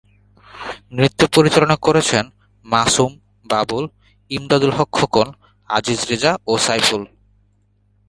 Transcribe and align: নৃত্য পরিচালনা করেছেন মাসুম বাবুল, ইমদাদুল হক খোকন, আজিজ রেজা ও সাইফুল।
নৃত্য 0.91 1.21
পরিচালনা 1.35 1.75
করেছেন 1.81 2.25
মাসুম 2.65 3.11
বাবুল, 3.45 3.85
ইমদাদুল 4.31 4.71
হক 4.77 4.89
খোকন, 4.91 5.27
আজিজ 5.69 5.99
রেজা 6.09 6.31
ও 6.47 6.53
সাইফুল। 6.57 7.03